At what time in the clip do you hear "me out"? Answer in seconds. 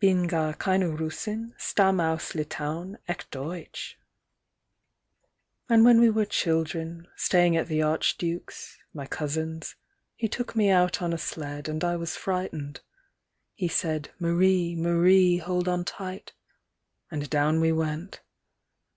10.56-11.00